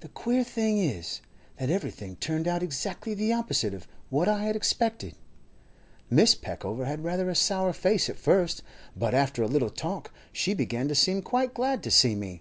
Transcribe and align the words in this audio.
The 0.00 0.08
queer 0.08 0.44
thing 0.44 0.78
is, 0.78 1.20
that 1.58 1.68
everything 1.68 2.16
turned 2.16 2.48
out 2.48 2.62
exactly 2.62 3.12
the 3.12 3.34
opposite 3.34 3.74
of 3.74 3.86
what 4.08 4.26
I 4.26 4.44
had 4.44 4.56
expected. 4.56 5.12
Mrs. 6.10 6.40
Peckover 6.40 6.86
had 6.86 7.04
rather 7.04 7.28
a 7.28 7.34
sour 7.34 7.74
face 7.74 8.08
at 8.08 8.16
first, 8.16 8.62
but 8.96 9.12
after 9.12 9.42
a 9.42 9.46
little 9.48 9.68
talk 9.68 10.10
she 10.32 10.54
began 10.54 10.88
to 10.88 10.94
seem 10.94 11.20
quite 11.20 11.52
glad 11.52 11.82
to 11.82 11.90
see 11.90 12.14
me. 12.14 12.40